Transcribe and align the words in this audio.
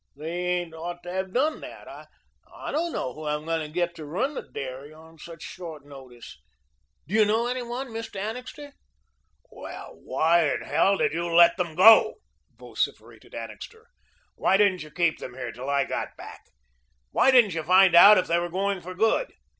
They 0.15 0.31
ain't 0.59 0.73
ought 0.73 1.03
to 1.03 1.11
have 1.13 1.31
done 1.31 1.61
that. 1.61 1.87
I 2.51 2.71
don't 2.71 2.91
know 2.91 3.13
who 3.13 3.27
I'm 3.27 3.45
to 3.45 3.69
get 3.69 3.93
to 3.97 4.03
run 4.05 4.33
the 4.33 4.41
dairy 4.41 4.91
on 4.91 5.19
such 5.19 5.43
short 5.43 5.85
notice. 5.85 6.41
Do 7.07 7.13
you 7.13 7.23
know 7.23 7.45
any 7.45 7.61
one, 7.61 7.89
Mr. 7.89 8.19
Annixter?" 8.19 8.73
"Well, 9.51 9.91
why 10.01 10.51
in 10.55 10.61
hell 10.63 10.97
did 10.97 11.13
you 11.13 11.31
let 11.31 11.55
them 11.55 11.75
go?" 11.75 12.15
vociferated 12.57 13.35
Annixter. 13.35 13.89
"Why 14.33 14.57
didn't 14.57 14.81
you 14.81 14.89
keep 14.89 15.19
them 15.19 15.35
here 15.35 15.51
till 15.51 15.69
I 15.69 15.83
got 15.85 16.17
back? 16.17 16.47
Why 17.11 17.29
didn't 17.29 17.53
you 17.53 17.61
find 17.61 17.93
out 17.93 18.17
if 18.17 18.25
they 18.25 18.39
were 18.39 18.49
going 18.49 18.81
for 18.81 18.95
good? 18.95 19.31